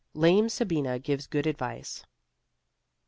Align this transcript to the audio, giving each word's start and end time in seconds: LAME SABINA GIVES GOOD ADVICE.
LAME 0.15 0.49
SABINA 0.49 0.97
GIVES 0.97 1.27
GOOD 1.27 1.45
ADVICE. 1.45 2.05